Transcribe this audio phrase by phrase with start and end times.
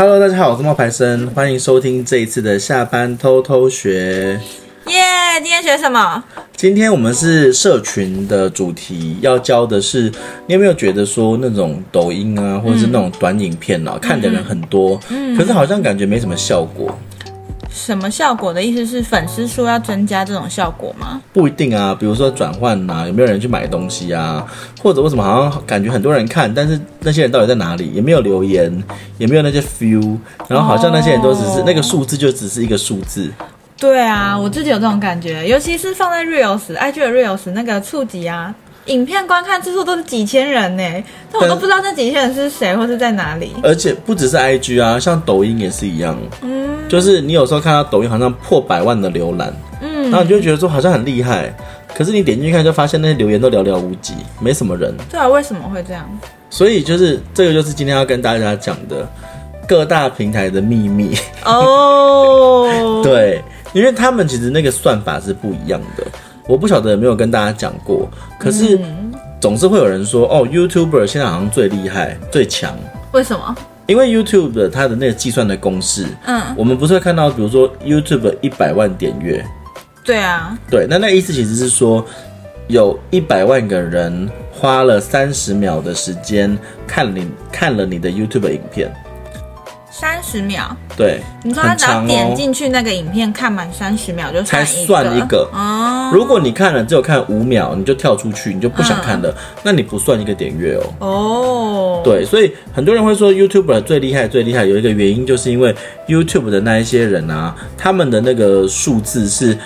[0.00, 4.40] Hello，大家好，我是冒牌生，欢迎收听这一次的下班偷偷学。
[4.86, 6.24] 耶，yeah, 今天学什么？
[6.56, 10.10] 今天我们是社群的主题，要教的是，
[10.46, 16.98] 你有没有觉得说那种抖音啊，或者是那种短影片啊，嗯、看的人很多，嗯，可是好像感觉没什么效果。
[17.72, 21.20] 什么效果的意思是粉丝数要增加这种效果吗？
[21.32, 24.44] 不一定啊，比如说转换呐，有没有人去买东西啊？
[24.82, 27.90] 或者为什么好像感觉很多人看，但是那些人到底在哪里？
[27.94, 28.82] 也没有留言，
[29.18, 31.62] 也没有那些 feel，然后好像那些人都只是、oh.
[31.64, 33.30] 那个数字就只是一个数字。
[33.78, 38.54] 对啊，我自己有这种感觉，尤其是放在 Reels、IG 的 Reels 那个触及啊。
[38.86, 40.82] 影片观看次数都是几千人呢，
[41.30, 43.52] 但我都不知道那几千人是谁或是在哪里。
[43.62, 46.18] 而且不只是 IG 啊，像抖音也是一样。
[46.42, 46.59] 嗯，
[46.90, 51.54] 就是你有时候看到抖音好像破百万的浏览，嗯，然后你就会觉得说好像很厉害，
[51.94, 54.92] 可是你点进去看就发现那些留言都寥寥无几，没什么人。
[55.08, 56.04] 对啊，为什么会这样？
[56.50, 59.08] 所以就是这个就是今天要跟大家讲的
[59.68, 63.00] 各大平台的秘密哦。
[63.06, 63.40] 对，
[63.72, 66.04] 因为他们其实那个算法是不一样的。
[66.48, 68.76] 我不晓得有没有跟大家讲过，可是
[69.40, 72.76] 总是会有人说哦，YouTuber 现在好像最厉害、最强。
[73.12, 73.56] 为什么？
[73.90, 79.44] 因为 YouTube 的它的那个计算的公式，嗯，我们不是会看到，比如说 YouTube 一百万点阅，
[80.04, 82.06] 对啊，对，那那意思其实是说，
[82.68, 88.94] 有一百万个人花了三十秒的时间看你看了你的 YouTube 影片。
[89.90, 96.10] 三十秒，对，你说他只要点进去那个影片看满三十秒就算才算一个哦。
[96.14, 100.94] 如果你看了只有看五秒，你就跳出去，你就不想看了，嗯、那你不算一个点阅哦。
[101.00, 105.74] 哦，对，所以很多人会说 YouTuber 最厉害最厉害，有一个原因就是因为
[106.06, 109.58] YouTube 的那一些人啊，他们的那个数字是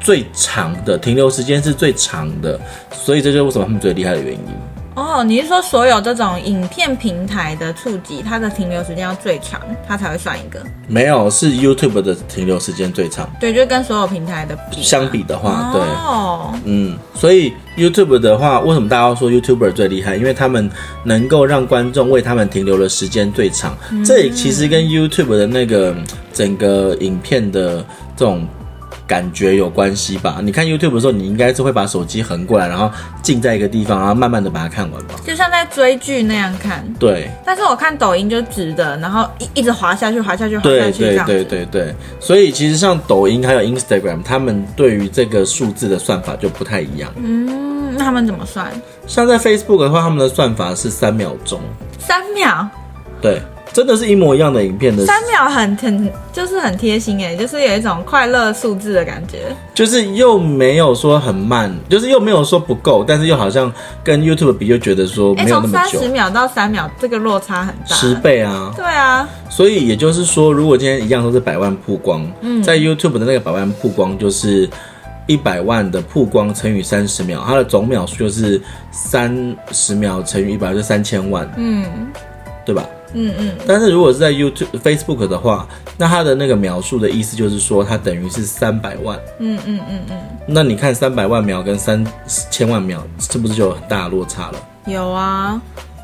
[0.00, 2.60] 最长的，停留时间是最长的，
[2.90, 4.40] 所以这就是为什么他们最厉害的原因。
[4.94, 10.62] 哦，你是说所有这种影片平台的触及，它的停留时间要最长，它才会算一个？
[10.86, 13.28] 没有，是 YouTube 的停留时间最长。
[13.40, 20.16] 对，就跟所有平台的比相比的话，对，哦，嗯，所以 YouTube 的话，为什么大家要说 YouTuber 最厉害？
[20.16, 20.70] 因为他们
[21.04, 23.76] 能够让观众为他们停留的时间最长。
[23.90, 25.94] 嗯、这其实跟 YouTube 的那个
[26.34, 27.84] 整个影片的
[28.16, 28.46] 这种。
[29.06, 30.38] 感觉有关系吧？
[30.42, 32.90] 你看 YouTube 的时候，你应该是会把手机横过来，然后
[33.22, 35.14] 静在一个地方，然后慢慢的把它看完吧。
[35.26, 36.84] 就像在追剧那样看。
[36.98, 37.30] 对。
[37.44, 41.26] 但是我看抖音就直的，然后一一直滑下去，滑下去，滑下去这样。
[41.26, 41.94] 对对对对。
[42.20, 47.12] 所以其实像抖音还有 Instagram，他们对于这个数字的算法就不太一样。
[47.16, 48.72] 嗯，那他们怎么算？
[49.06, 51.60] 像在 Facebook 的话，他们的算法是三秒钟。
[51.98, 52.66] 三秒。
[53.20, 53.42] 对。
[53.72, 63.72] 真的是一模一样的影片的三秒很很就是很贴心哎，就是有一种快乐数字的感觉，就是又没有说很慢，就是又没有说不够，但是又好像
[64.04, 65.68] 跟 YouTube 比，又觉得说没有那么久。
[65.68, 68.72] 从三十秒到三秒，这个落差很大，十倍啊！
[68.76, 74.68] 对啊，所以也就是说，如果今天一样都是百万曝光，嗯，在 YouTube 的那个百万曝光就是
[75.26, 81.84] 一百万的曝光乘以三十秒，它的总秒数就是三十秒乘以一百，就三千万，嗯，
[82.66, 82.84] 对吧？
[83.14, 89.18] 嗯嗯，但是如果是在 YouTube、Facebook 的话，那它的那个描述的意思就是说，它等于是三百万。
[89.38, 90.18] 嗯嗯嗯嗯。
[90.46, 92.04] 那你看三百万秒跟三
[92.50, 94.54] 千万秒，是不是就有很大的落差了？
[94.86, 95.60] 有啊，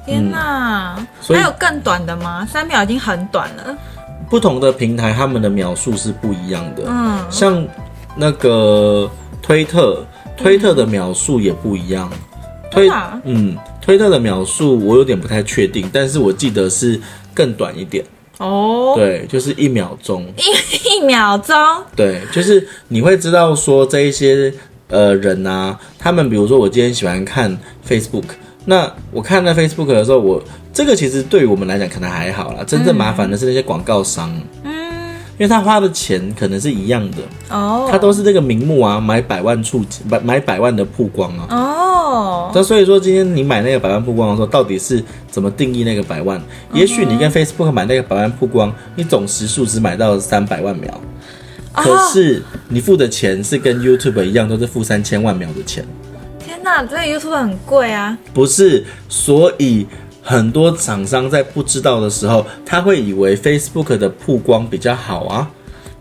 [0.06, 0.94] 天哪！
[0.98, 2.46] 嗯，还有更短的吗？
[2.50, 3.76] 三秒已经很短了。
[4.30, 6.84] 不同的平台，他们的描述是不一样的。
[6.86, 7.66] 嗯，像
[8.14, 10.04] 那个推特，
[10.36, 12.10] 推特的描述也不一样。
[12.70, 12.88] 推，
[13.24, 13.56] 嗯。
[13.88, 17.00] 推特的秒数我有点不太确定，但是我记得是
[17.32, 18.04] 更短一点
[18.36, 18.92] 哦。
[18.94, 20.42] 对，就是一秒钟，一
[21.00, 21.56] 一秒钟。
[21.96, 24.52] 对，就是你会知道说这一些
[24.88, 28.24] 呃人啊，他们比如说我今天喜欢看 Facebook，
[28.66, 34.38] 那我看那 Facebook 的时候，我这个其实对于我们来讲可能还好啦，真正麻烦的是那些广告商。
[34.64, 34.67] 嗯。
[35.38, 37.18] 因为他花的钱可能是一样的
[37.48, 42.50] 哦，他都是这个名目啊，买百万触，买买百万的曝光啊哦。
[42.52, 46.42] 那所以说，今天你买那个百万曝光的时候，到底是怎么定义那个百万？
[46.72, 51.00] 也许你跟 Facebook 买那个百万曝光，你总时数只买到三百万秒，
[51.72, 55.86] 可是你付的钱是跟 YouTube 一样，都是付三千万秒的钱。
[56.44, 58.18] 天哪，这个 YouTube 很贵啊！
[58.34, 59.86] 不是，所以。
[60.28, 65.48] 很多厂商在不知道的时候，他会以为 Facebook 的曝光比较好啊，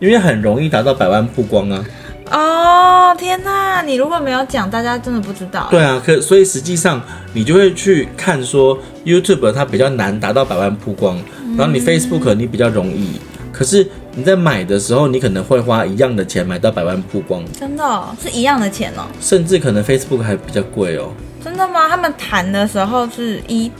[0.00, 1.82] 因为很容易达到百万曝光啊。
[2.30, 3.80] 哦，天哪！
[3.80, 5.66] 你如果没有讲，大家真的不知道。
[5.70, 7.00] 对啊，可所以实际上
[7.32, 11.18] 你就会去看说 YouTube 它比较难达到百万曝光，
[11.56, 13.18] 然后你 Facebook 你比较容易。
[13.50, 17.42] 可是你在买的时候，你可能会花一样的钱买到百万曝光。
[17.58, 19.06] 真的哦，是一样的钱哦。
[19.22, 21.08] 甚至可能 Facebook 还比较贵哦。
[21.42, 21.88] 真的吗？
[21.88, 23.72] 他们谈的时候是一。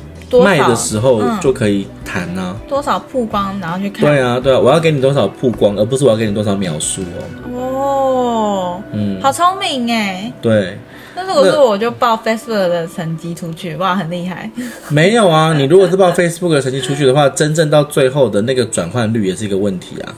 [0.42, 4.00] 卖的时候就可以谈啊、嗯，多少曝光，然后去看。
[4.00, 7.54] 对啊，对啊，我要给你多少曝光，而不是我要给你多少秒数哦。
[7.54, 10.32] 哦，嗯，好聪明哎。
[10.42, 10.78] 对。
[11.14, 14.48] 但是如果是我就报 Facebook 的成绩出去，哇，很厉害。
[14.88, 20.14] 没有啊，你如果是报 Facebook 的成绩出去的话，真正到最后的那个转换率也是一个问题啊。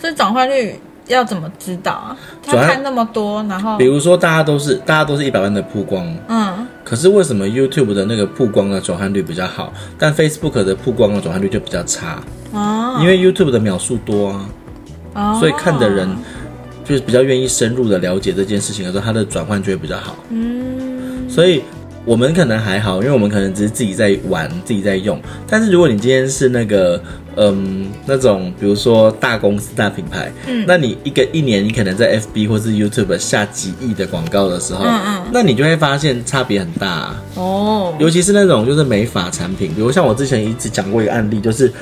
[0.00, 2.16] 这转换率要怎么知道啊？
[2.46, 6.66] 他看那么多，然后比如说大家都是大家都是一百万的曝光，嗯。
[6.88, 12.18] 可是为什么 YouTube 的那个曝光的转换率比较好，但 Facebook 的曝光的转换率就比较差？
[12.52, 14.48] 哦，因为 YouTube 的秒数多啊，
[15.12, 16.08] 哦，所以看的人
[16.86, 20.16] 就是比较愿意深入的了解这件事情的时候，它的转换就会比较好。
[20.30, 21.62] 嗯，所以
[22.08, 25.20] 我们可能还好，因为我们可能只是自己在玩，自己在用。
[25.46, 27.00] 但是如果你今天是那个。
[27.40, 37.22] 嗯，那种比如说大公司、大品牌，嗯，那你一个一年你可能在 FB 或是 YouTube 下几亿的广告的时候，嗯嗯，那你就会发现差别很大啊。
[37.36, 41.72] 哦，尤其是那种就是美发产品，比如像我之前一直讲过一个案例，就是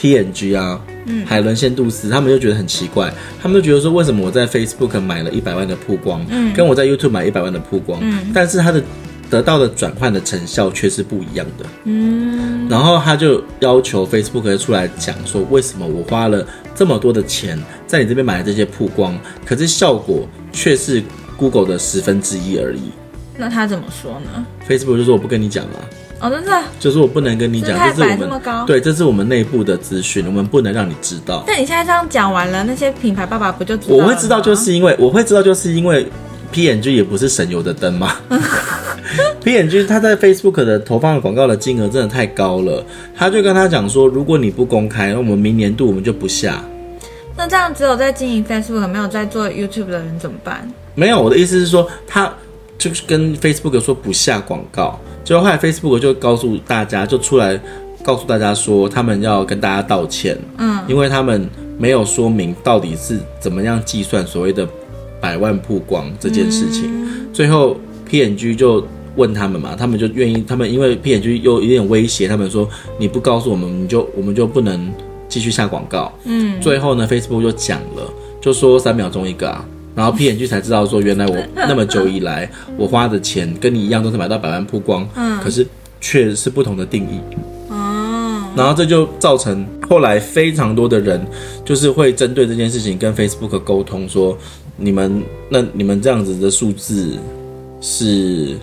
[0.00, 3.12] PNG 啊，嗯，海伦仙杜斯，他们就觉得很奇怪，
[3.42, 8.80] 他们就觉得说，为什么我在 Facebook 买了一百万的曝光，嗯，跟我在 YouTube 买一百万的曝光，嗯，但是它的
[9.28, 21.02] 得到的转换的成效却是不一样的，嗯，然后他就要求 Facebook 出来讲说，为什么我花了这么多的钱在你这边买了这些曝光，可是效果却是
[21.36, 22.90] Google 的十分之一而已。
[23.36, 25.72] 那他怎么说呢？Facebook 就说我不跟你讲了。
[26.20, 26.62] 哦，真的？
[26.78, 31.44] 就是我不能跟你讲，这是我们对，这是我们内部的资讯，我们不能让你知道。
[31.46, 33.96] 但你现在这样讲完了，那些品牌爸爸不就知道？
[33.96, 36.06] 我会知道，就是因为我会知道，就是因为。
[36.52, 38.16] P N G 也不是省油的灯嘛
[39.46, 42.84] ，P&G 他在 Facebook 的投放的广告的金额真的太高了，
[43.14, 46.64] 他就跟他讲说，如果你不公开，那我们明年度我们就不下。
[47.36, 50.68] 那这样只有在经营 Facebook 没有在做 YouTube 的人怎么办？
[50.96, 52.34] 没有，我的意思是说，他
[52.76, 57.56] 就是跟 Facebook 说不下广告，结果后来 Facebook 就告诉大家，就出来
[58.02, 64.68] 告诉大家说，他们要跟大家道歉，嗯，因为他们没有说明到底是怎么样计算所谓的。
[65.18, 72.68] 百万曝光这件事情，嗯、最后 P&G 就问他们嘛，他们就愿意，他们因为 P&G 又有点威胁，他们说
[72.98, 74.92] 你不告诉我们，你就我们就不能
[75.28, 76.12] 继续下广告。
[76.24, 79.64] 嗯，最后呢，Facebook 就讲了，就说三秒钟一个啊，
[79.94, 85.66] 然后 P&G 才知道说，原来我 那么久以来我花的钱跟你一样，都是买到百万曝光，嗯，可是
[86.00, 87.20] 却是不同的定义。
[88.56, 91.22] 然后这就造成后来非常多的人
[91.62, 94.34] 就是会针对这件事情跟 Facebook 沟通说，
[94.78, 97.18] 你们那你们这样子的数字
[97.82, 98.56] 是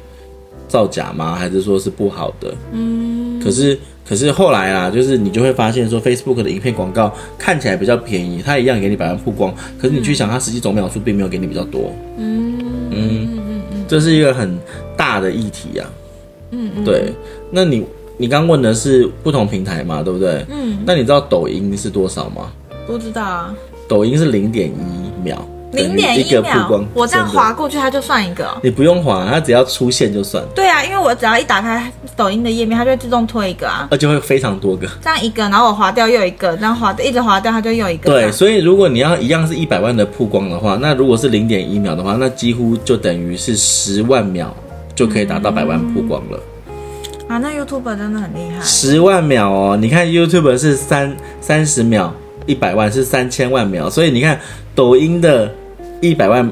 [0.74, 1.36] 造假吗？
[1.36, 2.52] 还是说是不好的？
[2.72, 3.40] 嗯。
[3.40, 3.78] 可是
[4.10, 11.94] 可是后来啊，就是你就会发现说，Facebook 的影片广告看起来比较便宜，它一样给你百万曝光，可是你去想，它实际总秒数并没有给你比较多。
[12.18, 12.58] 嗯
[12.90, 14.58] 嗯嗯嗯，这是一个很
[14.98, 15.88] 大的议题啊。
[16.50, 16.84] 嗯嗯。
[16.84, 17.14] 对，
[17.52, 17.86] 那你。
[18.16, 20.46] 你刚问的是不同平台嘛，对不对？
[20.48, 20.78] 嗯。
[20.86, 22.52] 那你知道抖音是多少吗？
[22.86, 23.56] 不知道啊。
[23.88, 25.44] 抖音是零点一秒，
[25.74, 26.84] 零点一秒。
[26.94, 28.48] 我这样划过去，它就算一个。
[28.64, 30.44] 你不用划，它只要出现就算。
[30.56, 33.88] 对啊，因为我只要一打开抖音的页面，它就会自动推一个啊。
[33.92, 34.88] 而且会非常多个。
[35.02, 38.10] 这样一个，然后我划掉又一个，这样划一直划掉，它就又一个。
[38.10, 44.56] 对，所以如果你要一样是一百万的曝光的话，那如果是零点一秒的话，那几乎就等于是十万秒
[44.96, 46.38] 就可以达到百万曝光了。
[46.38, 46.40] 嗯
[47.30, 49.78] 啊，那 YouTube 真的很厉害，十万秒哦！
[49.80, 52.14] 你看 YouTube 是三三十秒，
[52.46, 54.38] 一百万是三千万秒，所以你看
[54.76, 55.50] 抖音的
[56.10, 56.48] 一百万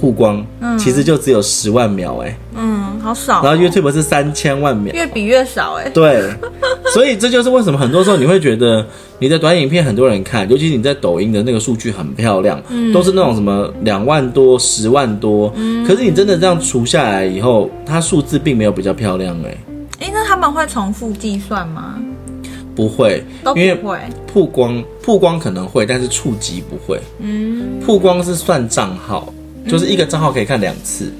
[0.00, 3.40] 曝光，嗯，其实就只有十万秒，哎，嗯，好少哦。
[3.44, 6.28] 然后 YouTube 是三千万秒，越比越少，哎，对，
[6.92, 8.86] 所以这就是为什么很多时候你会觉得
[9.18, 19.56] 你的短影片很多人看，尤其是你在抖音的那个数据很漂亮，嗯，都是那种什么两万多、十万多，嗯，可是你真的这样除下来以后，它数字并没有比较漂亮，哎。
[20.00, 21.94] 哎，那他们会重复计算吗？
[22.76, 23.98] 不会，都不会。
[24.26, 27.00] 曝光曝光可能会，但是触及不会。
[27.18, 29.32] 嗯，曝光是算账号，
[29.66, 31.10] 就是一个账号可以看两次。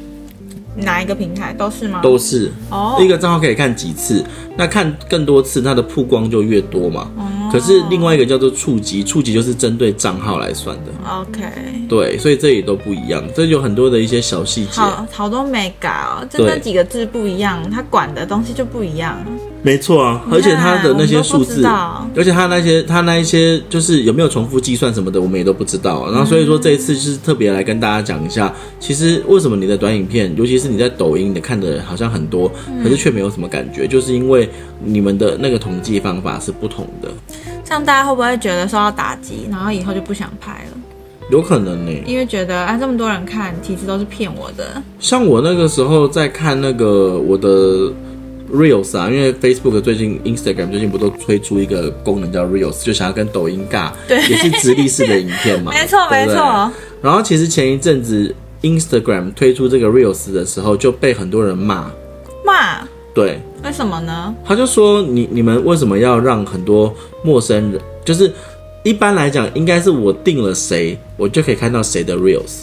[0.78, 2.00] 哪一个平台都是吗？
[2.02, 2.52] 都是。
[2.70, 4.22] 哦，一个账号可以看几次？
[4.58, 7.10] 那看更多次，它的曝光就越多嘛。
[7.16, 7.24] 哦。
[7.50, 10.92] 可是另外一个叫做触及，触及就是针对账号来算的。
[11.10, 11.40] OK。
[11.88, 14.72] 对，所以这也都不一样，这有很多的一些小细节。
[14.72, 19.16] 好，好多没改哦，就那几个字不一样，它管的东西就不一样。
[19.62, 21.66] 没错啊，而且他的那些数字，
[22.14, 26.08] 而且他那些他那一些就是有没有重复计算什么的，我们也都不知道。
[26.12, 32.48] 然后所以说这一次就是特别来跟大家讲一下，其实为什么你的短影片，尤其是你在抖音，你看的好像很多，
[32.80, 34.48] 可是却没有什么感觉，就是因为
[34.84, 37.08] 你们的那个统计方法是不同的。
[37.64, 40.78] 这样大家会不会觉得受到打击，然后以后就不想拍了？
[41.28, 44.80] 有可能呢，因为觉得啊，这么多人看，其实都是骗我的。
[45.00, 47.92] 像我那个时候在看那个我的。
[48.52, 55.72] Reels 啊，因为 Facebook 最近、Instagram 最近不都推出一个功能叫 Reels，就想要跟抖音尬，对，也是直立式的影片嘛。
[55.74, 56.70] 没错，没错。
[57.02, 61.90] 然后其实前一阵子 Instagram 推出这个 Reels 的时候，就被很多人骂。
[62.44, 62.86] 骂？
[63.14, 63.40] 对。
[63.64, 64.34] 为什么呢？
[64.44, 68.30] 他就说你你们为什么要让很多陌生人，就是
[68.84, 72.62] 一般来讲，应该是我定了谁，我就可以看到谁的 Reels。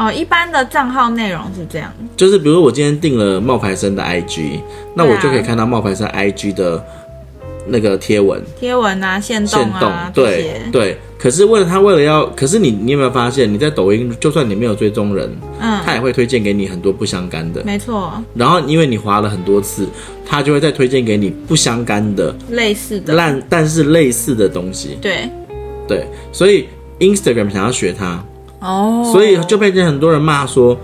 [0.00, 4.60] 哦，一般的账号内容是这样，就是比如我今天订了冒牌生的 IG，
[4.94, 6.82] 那我就可以看到冒牌生 IG 的
[7.66, 10.98] 那个贴文、贴文啊、线动啊，对对。
[11.18, 15.30] 可是为了他为了要，可是你你有没有发现，你在抖音，就算你没有追踪人，
[15.60, 18.10] 嗯，他也会推荐给你很多不相干的，没错。
[18.34, 19.86] 然后因为你划了很多次，
[20.24, 25.28] 他就会再推荐给你不相干的、类似的烂但是类似的东西，对
[25.86, 26.06] 对。
[26.32, 26.68] 所以
[27.00, 28.24] Instagram 想要学他。
[28.60, 29.12] 哦，oh.
[29.12, 30.76] 所以就被很多人骂说，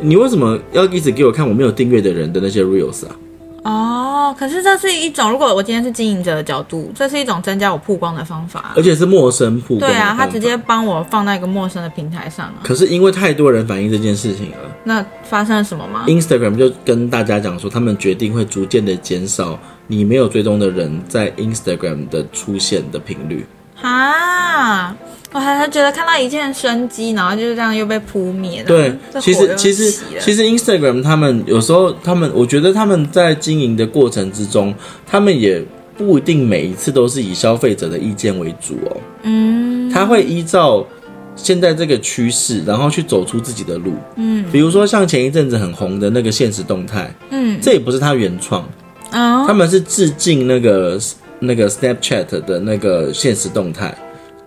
[0.00, 3.16] 你为什么要一直给我看我没有订阅的人的那些 reels 啊？
[3.64, 9.80] 哦，oh, 可是这是一种，如果我今天是经营者的角度，这是一种增加我曝光的方法，而且是陌生曝光。
[9.80, 12.62] 对啊，他直接帮我放在一个陌生的平台上啊。
[12.62, 23.44] 可是因为太多人反映这件事情了，那发生了什么吗？Instagram 就跟大家讲说，他们决定会逐渐的减少你没有追踪的人在 Instagram 的出现的频率。
[23.82, 24.96] 啊！
[25.30, 28.66] 我还还觉得看到一件生机，然后就是这样又被扑灭了。
[28.66, 34.74] 对，其实其实其实 Instagram 他们有时候他们，我觉得他们在经营的过程之中，
[35.06, 35.62] 他们也
[35.98, 38.96] 不一定每一次都是以消费者的意见为主哦。
[39.24, 40.82] 嗯，他会依照
[41.36, 43.92] 现在这个趋势，然后去走出自己的路。
[44.16, 48.62] 嗯，比如说像前一阵子很红的那个现实动态，嗯，这也不是他原创，
[49.12, 50.98] 哦，他们是致敬那个。
[51.40, 53.96] 那个 Snapchat 的那个现实动态，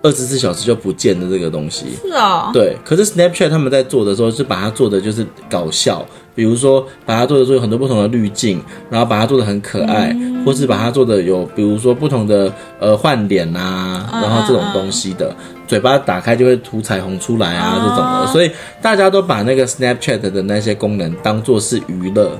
[0.02, 2.76] 二十四小时就不见的这个东西，是啊、哦，对。
[2.84, 15.28] 可是 Snapchat 他们在做的时候，是把它做的就是搞笑，比如说把它做的做有很多不同的滤镜，然后把它做的很可爱，嗯、或是把它做的有，比如说不同的呃换脸啊，然后这种东西的。
[15.28, 18.52] 嗯嗯嗯嘴巴打开就会涂彩虹出来啊，这种的，所以
[18.82, 22.38] 大家都把那个 Snapchat 的那些功能当做是娱乐，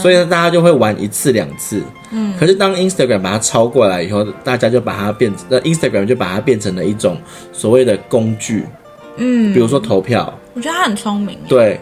[0.00, 1.82] 所以呢大家就会玩一次两次。
[2.12, 7.18] 嗯，可是当 Instagram 把它抄过来以后，大家就把它变，那 Instagram 就把它变成了一种
[7.52, 8.64] 所谓的工具。
[9.18, 11.38] 嗯，比如说投票，我觉得他很聪明。
[11.46, 11.78] 对。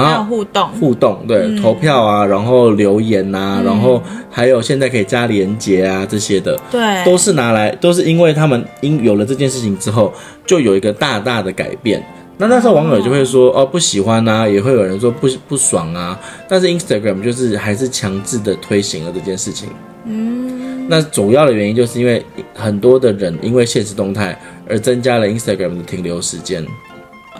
[0.00, 10.12] 然后互动，互动对、嗯、投票啊，然后留言呐、啊，嗯、然后还有现在可以加连结啊这些的，对，都是拿来都是因为他们因有了这件事情之后，
[10.46, 12.02] 就有一个大大的改变。
[12.38, 16.18] 那那时候网友就会说哦不喜欢啊，也会有人说不不爽啊。
[16.48, 19.68] 但是 Instagram 就是还是强制的推行了这件事情。
[20.06, 24.36] 嗯，那主要的原因就是因为很多的人因为限时动态
[24.68, 26.66] 而增加了 Instagram 的停留时间。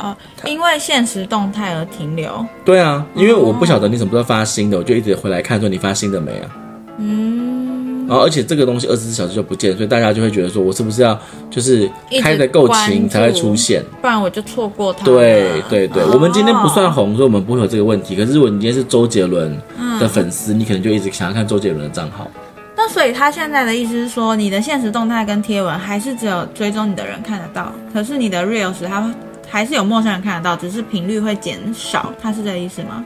[0.03, 2.45] 哦，因为现实动态而停留。
[2.65, 6.51] 对啊，因为我不晓得你什么时候发新的，我就一直回来看说你发新的没啊。
[6.99, 8.05] 嗯。
[8.09, 11.19] 然后而且这个东西二十四小时就不见，所以大家就会觉得说我是不是要
[11.49, 11.89] 就是
[12.21, 15.05] 开的够勤才会出现，不然我就错过它。
[15.05, 18.17] 对对对，哦、我们今天不算红，所以我们不会有这个问题。
[18.17, 19.57] 可是如果你今天是周杰伦
[20.01, 22.29] 的粉丝，嗯、你可能就一直想要看周杰伦的账号。
[22.77, 29.11] 那所以他现在的意思是说，你的现实动态跟贴文还是只有追踪你的人看得到，可是你的 Reels 它。
[29.53, 33.05] 还是有陌生人看得到，只是频率会减少，他是这个意思吗？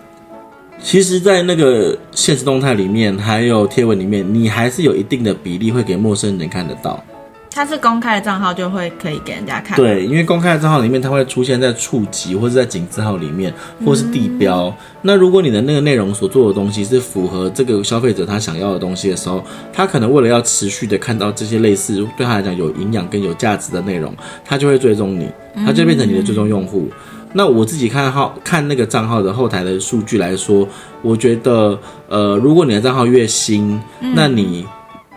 [0.81, 7.03] 其实，在那个现实动态里面，还有贴文里面，你还是有一定的比例会给陌生人看得到。
[7.51, 9.77] 它是公开的账号，就会可以给人家看。
[9.77, 13.53] 对，因为公开的账号里面，它会出现在触及或者在井字号里面，
[13.85, 14.67] 或是地标。
[14.67, 25.31] 嗯、那如果你的那个内容所做的东西是符合这个消费者他想要的东西的时候，他可能为了要持续的看到这些类似对他来讲有营养跟有价值的内容，他就会追踪你，
[25.65, 26.91] 他就变成你的追踪用户。
[26.91, 30.69] 嗯、那我自己看号看那个账号的后台的数据来说，
[31.01, 34.67] 我觉得，呃，如果你的账号越新，嗯、那你。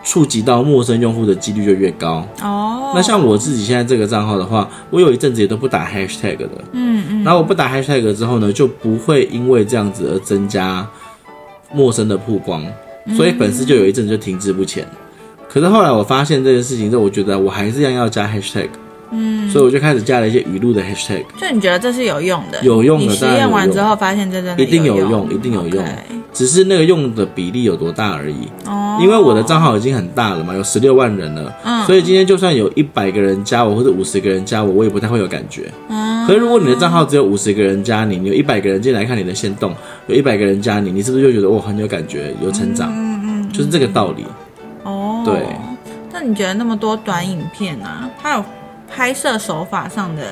[0.02, 2.86] 触及到陌生用户的几率就越高哦。
[2.86, 2.96] Oh.
[2.96, 7.24] 那像我自己现在这个账号的话，我有一阵子也都不打 hashtag 的，嗯嗯。
[7.24, 10.86] 然后我不打 hashtag 之后呢，就不会因为这样子而增加
[11.72, 12.64] 陌生的曝光，
[13.16, 14.86] 所以粉丝就有一阵子就停滞不前。
[15.48, 18.68] 可是后来我发现这件事情之后，我觉得我还是一样要加 hashtag。
[19.12, 21.24] 嗯，所以我就开始加了一些语录的 hashtag。
[21.38, 22.62] 就你觉得这是有用的？
[22.62, 25.84] 有用的，你实验完之后发现这真的一定有用，一定有用。
[26.32, 28.48] 只是那个用的比例有多大而已。
[28.64, 28.98] 哦。
[29.02, 31.52] 因为我的账号已经很大了嘛，有十六万人了。
[31.64, 31.84] 嗯。
[31.86, 35.68] 所以今天就算有一百个人加我，或者五十个人加我，我也不太会有感觉。
[35.88, 36.24] 嗯。
[36.28, 39.74] 可是如果你的账号只有五十个人加你，你有一百个人进来看你的先动，
[40.06, 42.92] 有一百个人加你，你是不是就觉得我很有感觉，有成长？
[42.94, 43.52] 嗯嗯。
[43.52, 44.24] 就是这个道理。
[44.84, 45.24] 哦。
[45.26, 45.42] 对。
[46.12, 48.44] 那你觉得那么多短影片啊，它有？
[48.90, 50.22] 拍摄手法上的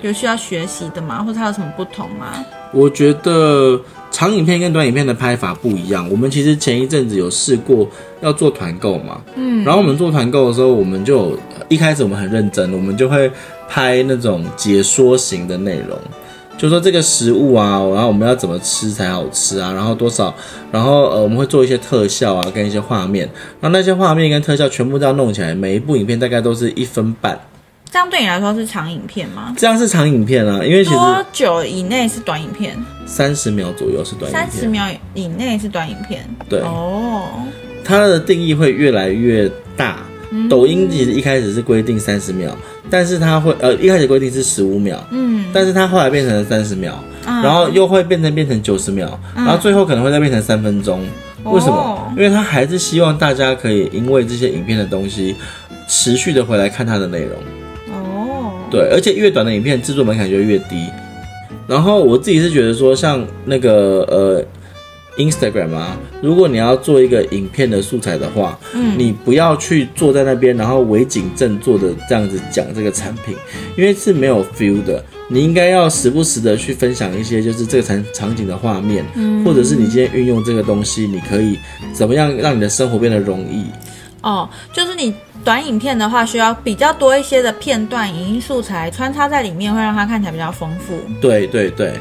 [0.00, 1.22] 有需要学习的吗？
[1.22, 2.44] 或者它有什么不同吗？
[2.72, 6.08] 我觉得长影片跟短影片的拍法不一样。
[6.10, 7.88] 我们其实前一阵子有试过
[8.20, 13.30] 要做团购嘛，嗯，然后我们做团购的时候，我们就一开始我们很认真，我们就会
[13.68, 15.98] 拍那种解说型的内容。
[16.58, 19.72] 就说这个食物啊，然后我们要怎么吃才好吃啊？
[19.72, 20.34] 然后多少？
[20.72, 23.28] 然后呃，我们会做一些特效啊，跟一些画面。
[23.60, 27.38] 然后那些画面跟特效全部都要弄起来，每一部影片大概都是一分半。
[27.96, 29.54] 这样对你来说是长影片吗？
[29.56, 32.76] 这样是长影片啊，因为其实多久以内是短影片？
[33.06, 34.50] 三十秒左右是短影片。
[34.50, 34.84] 三十秒
[35.14, 36.22] 以内是短影片。
[36.46, 37.22] 对哦，
[37.82, 40.00] 它的定义会越来越大。
[40.50, 42.54] 抖音其实一开始是规定三十秒，
[42.90, 51.00] 但是它会呃一开始规定是十五秒，嗯，但是它后来变成了三十秒，嗯，然后又会变成变成九十秒，嗯，然后最后可能会再变成三分钟。
[51.44, 51.72] 为什么？
[51.72, 55.34] 哦，因为它还是希望大家可以因为这些影片的东西
[55.88, 57.30] 持续的回来看它的内容。
[58.66, 60.86] 哦，对，而且越短的影片制作门槛就越低。
[61.66, 64.44] 然后我自己是觉得说，像那个呃。
[65.18, 73.34] Instagram 啊，如果你要做一个影片的素材的话，嗯，你不要去坐在那边，然后为景正坐的这样子讲这个产品，
[73.78, 75.02] 因为是没有 feel 的。
[75.28, 81.56] 你应该要时不时的去分享一些就是这个场场景的画面，嗯，或者是你今天运用这个东西，你可以
[81.94, 83.64] 怎么样让你的生活变得容易？
[84.26, 85.14] 哦，就是你
[85.44, 90.98] 短影片的话，需要比较多一些的片段、影音素材穿插在里面，会让它看起来比较丰富。
[91.20, 91.92] 对对对。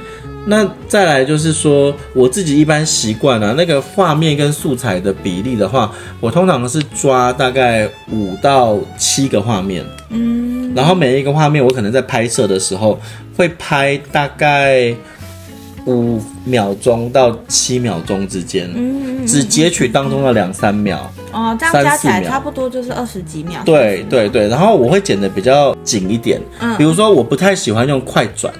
[0.47, 12.99] 那再来就是说，我自己一般习惯啊，那个画面跟素材的比例的话，我通常是抓大概五到七个画面，嗯，然后每一个画面我可能在拍摄的时候
[13.37, 14.95] 会拍大概
[15.85, 28.53] 五秒钟到七秒钟之间，嗯，只截取当中的两三秒，哦，这样加起来差不多就是二十几秒，对对对，然后我会剪的比较紧一点，嗯，比如说我不太喜欢用快转，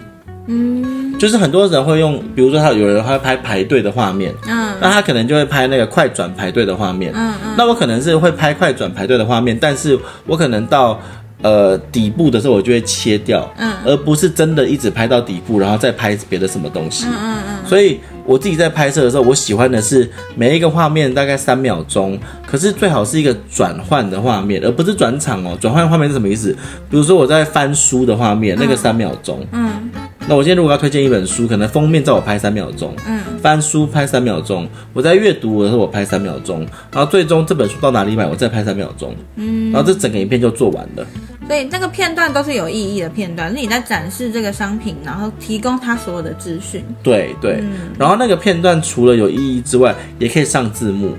[0.47, 0.95] 嗯。
[1.17, 10.99] 就是很多人会用，比如说他有人他会拍排队的画面，嗯，那他可能就会拍那个快转排队的画面，嗯嗯，那我可能是会拍快转排队的画面，但是我可能到
[11.45, 25.55] 呃底部的时候我就会切掉，嗯，而不是真的一直拍到底部，然后再拍别的什么东西，嗯嗯嗯，所以我自己在拍摄的时候，我喜欢的是每一个画面大概三秒钟，可是最好是一个转换的画面，而不是转场哦。
[25.61, 26.51] 转换画面是什么意思？
[26.89, 29.69] 比如说我在翻书的画面，那个三秒钟，嗯。
[29.93, 41.05] 嗯那我今天如果要推荐一本书，可能封面照我拍三秒钟，嗯，翻书拍三秒钟，我在阅读的时候我拍三秒钟，然后最终这本书到哪里买，我再拍三秒钟，嗯，然后这整个影片就做完了。
[41.47, 46.83] 所以那个片段都是有意义的片段，是你在展示这个商品，然后提供他所有的资讯。
[47.03, 51.15] 对对，嗯，然后那个片段除了有意义之外，也可以上字幕。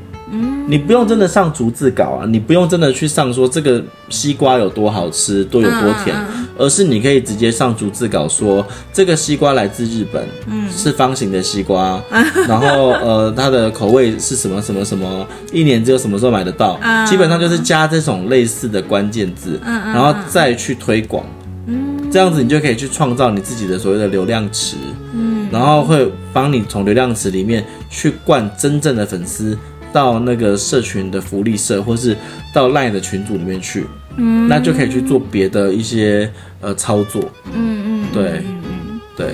[0.67, 21.25] 嗯，你不用真的上逐字稿啊，你不用真的去上说这个西瓜有多好吃，多有多甜，嗯嗯、而是你可以直接上逐字稿说这个西瓜来自日本，嗯，是方形的西瓜，嗯、 然后呃它的口味是什么什么什么，一年只有什么时候买得到，嗯、基本上就是加这种类似的关键字，嗯，然后再去推广，
[21.67, 24.77] 嗯，这样子你就可以去创造你自己的所谓的流量池，
[25.15, 29.57] 嗯，然后会帮你从流量池里面去灌真正的粉丝。
[29.97, 32.15] 到那个社群的福利社，或是
[32.53, 33.87] 到 LINE 的群组里面去，
[34.19, 36.31] 嗯，那就可以去做别的一些
[36.61, 37.23] 呃操作，
[37.55, 39.27] 嗯嗯，对，嗯嗯对。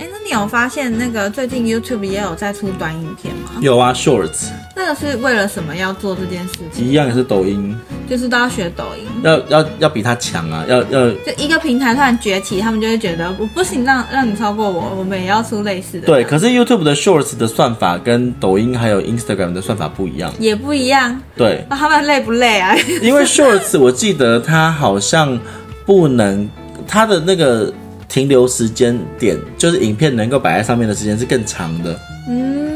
[0.00, 3.52] 哎，那你有发现那个最近 YouTube 也有在出短影片吗？
[3.60, 4.48] 有啊，Shorts。
[4.74, 6.84] 那个是为了什么要做这件事情？
[6.84, 7.76] 一样也是抖音。
[8.08, 10.64] 就是都要学抖音，要要要比他强啊！
[10.68, 16.06] 要要就一个平台突然崛起，他们就会觉得我不行，让让你超过我，我们也要出类似的。
[16.06, 21.20] 对，可是 YouTube 的 Shorts 的算法跟抖音还有 Instagram 的算法不一样，也不一样。
[21.36, 22.76] 对，那他们累不累啊？
[23.02, 25.38] 因为 Shorts 我记得它好像
[25.86, 26.48] 不能，
[26.86, 27.72] 它的那个
[28.08, 31.98] 停留时间点，就是影片能够摆在上面的时间是更长的。
[32.28, 32.73] 嗯。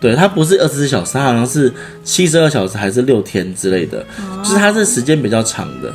[0.00, 5.94] 对，它不是二十四小时，它好像是七十二小时还是六天之类的，哦、就是它是时间比较长的。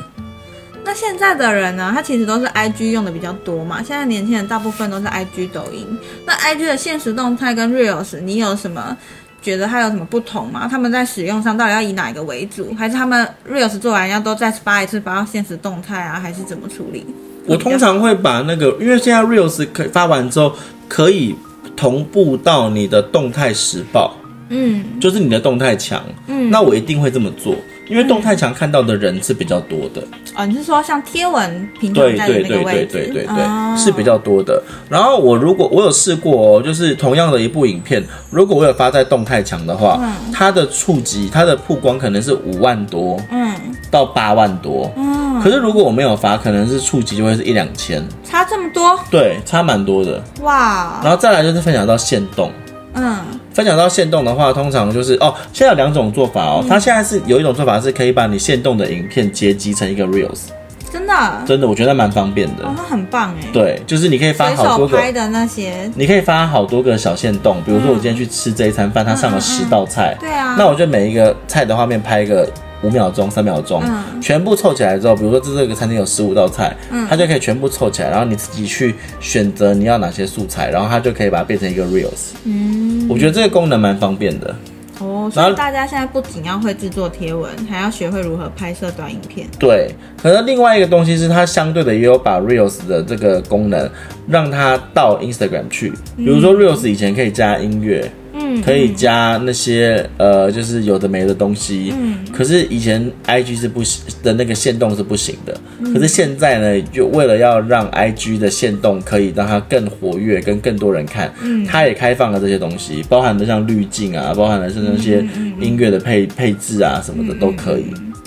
[0.84, 1.90] 那现在的人呢？
[1.92, 3.82] 他其实都是 IG 用的比较多嘛。
[3.82, 5.84] 现在年轻人大部分都是 IG 抖音。
[6.24, 8.96] 那 IG 的现实动态跟 Reels，你有什么
[9.42, 10.68] 觉得它有什么不同吗？
[10.70, 12.72] 他们在使用上到底要以哪一个为主？
[12.78, 16.20] 还是他们 Reels 做完要都再发一次发到现实动态啊？
[16.20, 17.04] 还是怎么处理？
[17.46, 20.54] 我通常会把那个，因为现在 Reels 可以发完之后
[20.88, 21.34] 可以。
[21.76, 24.16] 同步到你的动态时报，
[24.48, 27.54] 嗯，就是你的动态墙，嗯，那我一定会这么做，
[27.88, 30.02] 因为动态墙看到的人是比较多的。
[30.34, 32.92] 哦，你是说像贴文平台在那个位置？
[32.92, 34.62] 对对对对对对对，哦、是比较多的。
[34.88, 43.54] 然后我如果我有试过哦，就是同样的一部影片，如果我有发在动态墙的话，嗯、它的触及、它的曝光可能是五万多，嗯，
[43.90, 45.40] 到八万多，嗯。
[45.42, 48.98] 可是如果我没有发，可能是触及就会是一两千，差这么多？
[49.10, 50.22] 对，差蛮多的。
[50.40, 50.98] 哇！
[51.02, 52.50] 然后再来就是分享到限动，
[52.96, 53.18] 嗯，
[53.52, 56.64] 分享到限动的话，通常就是哦，现在有两种做法哦。
[56.68, 60.48] 它现在是有一种做法是可以把你限动的影片截集成一个 reels。
[60.90, 62.64] 真的，真的，我觉得蛮方便的。
[62.64, 63.48] 哦，那很棒哎。
[63.52, 67.60] 对，就是你可以发好多个拍的那些，你可以发好多个小线动。
[67.66, 70.16] 比如说，我今天去吃这一餐饭，它上了十道菜。
[70.18, 70.54] 对啊。
[70.56, 72.50] 那我就每一个菜的画面拍一个
[72.82, 73.82] 五秒钟、三秒钟，
[74.20, 76.76] 全部凑起来之后，比如说这这个餐厅有十五道菜，
[77.08, 82.34] 它就可以全部凑起来，然后你自己去选择你要哪些素材，然后它就可以把它变成一个 reels。
[82.44, 84.54] 嗯，我觉得这个功能蛮方便的。
[84.98, 89.46] 哦，所以大家现在不仅要会制作贴文，还要学会如何拍摄短影片。
[89.58, 89.90] 对，
[90.22, 93.90] 可能另外一个东西是它相对的也有把 Reels 的这个功能
[94.26, 98.00] 让它到 Instagram 去，比如说 Reels 以前可以加音乐。
[98.06, 98.25] 嗯，
[98.64, 101.92] 可以加那些呃，就是有的没的东西。
[101.96, 105.58] 嗯，可是以前 IG 是不行的，那个限动是不行的。
[105.80, 115.24] 嗯，可是现在呢，就为了要让 IG 的限动可以让它更活跃，跟更多人看，嗯，它也开放了这些东西，包含的像滤镜啊，包含的是那些
[115.60, 117.86] 音乐的配配置啊什么的都可以。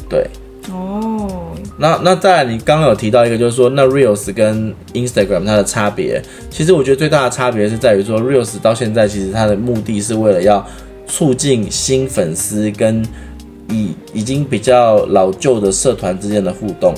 [0.10, 0.26] 对。
[1.80, 10.66] 哦，那那再来，你刚刚有提到一个，就是说那 Reels 跟 Instagram 它的差别，其实我觉得最大的差别是在于说 Reels 到现在其实它的目的是为了要
[11.08, 13.04] 促进新粉丝跟
[13.70, 16.94] 已已经比较老旧的社团之间的互动。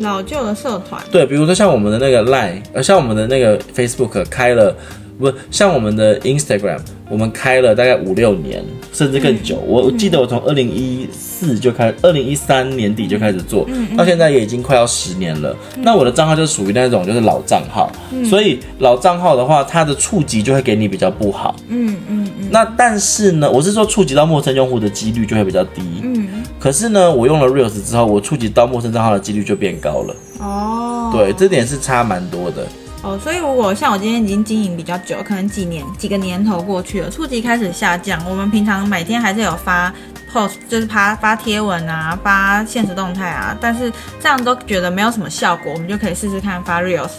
[0.00, 1.00] 老旧的社团？
[1.10, 4.76] 对，比如说像我们的那个 Line，呃，像我们的那个 Facebook 开了。
[5.18, 9.56] 不像我们的 Instagram，我们开了大概五六年，甚至更久。
[9.66, 15.56] 我记得我从二零一四就开，二零一三年底就开始做，到现在也已经快要十年了。
[15.78, 17.90] 那我的账号就属于那种就是老账号，
[18.28, 21.56] 所以老账号的话，它的触及就会给你比较不好。
[21.68, 22.48] 嗯嗯嗯。
[22.50, 25.82] 那但是呢，我是说触及到陌生用户的几率就会比较低。
[26.02, 26.28] 嗯。
[26.58, 30.16] 可是呢，我用了 Reels 之后，我触及到陌生账号的几率就变高了。
[30.40, 31.10] 哦。
[31.12, 32.66] 对，这点是差蛮多的。
[33.06, 39.94] 哦，所以如果像我今天已经经营比较久，可能几年几个年头过去了，触及开始下降，我们平常每天还是有发
[40.32, 47.10] post，就是发发贴文啊，发现实动态啊，但是这样都觉得没有什么效果，我们就可以试试看发 reels，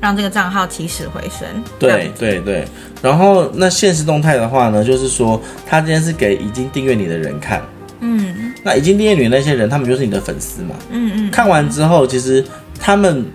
[0.00, 1.48] 让这个账号起死回生。
[1.76, 2.64] 对对对，
[3.02, 7.60] 然后那现实动态的话呢，就是说他今天是给已经订阅你的人看，
[7.98, 12.44] 嗯，那已经订阅你的那些人，他们就是你的粉丝嘛，嗯嗯，看完之后，其实
[12.78, 13.26] 他们。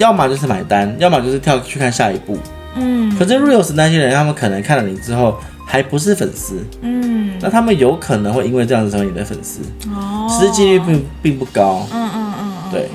[0.00, 2.36] 要么就是买单，要么就是跳去看下一步。
[2.74, 6.56] 嗯，可是 Reels 那些人，他们可能看了你之后还不是粉丝。
[6.80, 9.60] 嗯，那他们有可能会因为这样子成为你的粉丝。
[9.90, 11.86] 哦，实际率并并不高。
[11.92, 12.88] 嗯嗯嗯，对，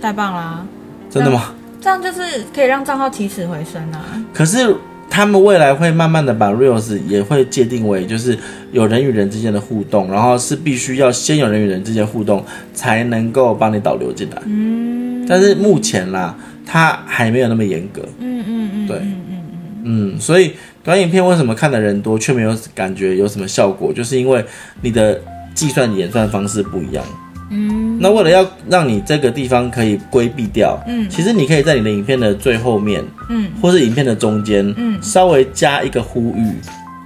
[0.00, 0.64] 太棒啦！
[1.10, 1.52] 真的吗？
[1.80, 2.20] 这样就是
[2.54, 4.04] 可以让账号起死回生啊。
[4.32, 4.76] 可是
[5.08, 8.38] 他们未来会慢慢的把 Reels 也会界定为就是
[8.70, 14.40] 有人与人之间的互动，然后是必须要先有人与人之间互动才能够帮你导流进来。
[14.44, 14.89] 嗯。
[15.30, 16.34] 但是目前啦，
[16.66, 18.02] 它还没有那么严格。
[18.18, 19.36] 嗯嗯嗯，对，嗯嗯
[19.84, 24.44] 嗯，嗯，所以短影片为什么看的人多却没有感觉有什么效果，就是因为
[24.82, 25.20] 你的
[25.54, 27.04] 计算演算方式不一样。
[27.52, 36.52] 嗯，那为了要让你这个地方可以规避掉，嗯，其实你可以在你的影片的最后面，嗯，或是影片的中间，嗯，稍微加一个呼吁，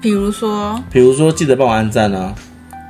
[0.01, 2.35] 比如说，比如说记得帮我按赞啊，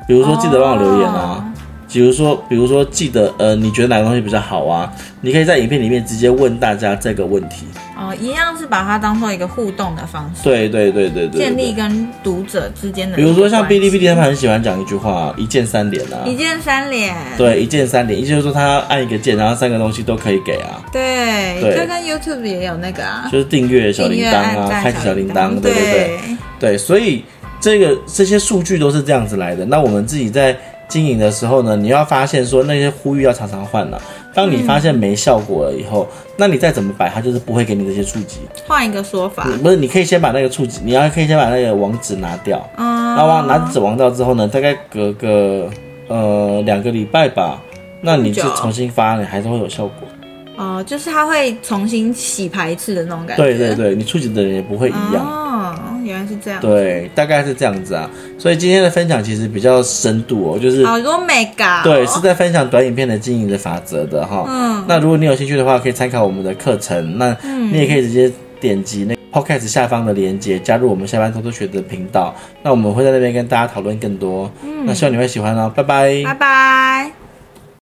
[0.07, 1.38] 比如说记得帮我留言啊。
[1.38, 1.51] 哦
[1.95, 4.93] 比如说，比如说，记得呃，你觉得哪个东西比较好啊？
[5.21, 7.67] 你可以在影片里面直接问大家这个问题。
[7.97, 10.43] 哦，一样是把它当做一个互动的方式。
[10.43, 11.41] 对对对对对。
[11.41, 13.17] 建立跟读者之间的。
[13.17, 16.27] 比如说像哔哩哔哩，他们很喜欢讲一句话，一键三连啊。
[16.27, 17.15] 一键三连。
[17.39, 20.83] 对，一键三连，意思就是说他按一个键，然后三个东西都可以给啊。
[20.91, 21.61] 对。
[21.61, 21.79] 对。
[21.79, 23.29] 就跟 YouTube 也有那个啊。
[23.31, 26.19] 就是订阅小铃铛啊，开启小铃铛，对对对。
[26.59, 27.25] 对，所以
[27.61, 29.65] 这个这些数据都是这样子来的。
[29.65, 30.59] 那我们自己在。
[30.95, 34.01] 经营的时候呢，你要发现说那些呼吁要常常换了。
[34.33, 38.39] 当你发现没效果了以后，嗯、那你再怎么摆，它就是不会给你这些触及。
[38.69, 42.65] 换一个说法，不是，你可以先把那个触及，你要可以先把那个网址拿掉。
[42.77, 45.69] 嗯，然后拿纸网掉之后呢，大概隔个
[46.07, 47.61] 呃两个礼拜吧，
[48.01, 50.07] 那你就重新发，你还是会有效果。
[50.57, 53.43] 哦、呃，就是它会重新洗牌一次的那种感觉。
[53.43, 55.25] 对对对，你触及的人也不会一样。
[55.25, 56.61] 哦，原来是这样。
[56.61, 58.11] 对，大概是这样子啊。
[58.38, 61.83] 所以今天的分享其实比较深度哦，就是好多美感。
[61.83, 64.45] 对，是在分享短影片的经营的法则的哈。
[64.49, 64.85] 嗯。
[64.87, 67.19] 那如果你有兴趣的话，可以参考我们的课程。
[67.19, 72.35] 那你也可以直接点击那 Podcast 下方的连接，加入我们下班偷偷学的频道。
[72.62, 74.51] 那我们会在那边跟大家讨论更多。
[74.62, 74.85] 嗯。
[74.87, 76.23] 那希望你会喜欢哦，拜拜。
[76.25, 77.13] 拜拜。